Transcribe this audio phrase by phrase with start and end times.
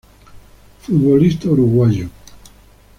[0.79, 2.09] Futbolista Uruguayo.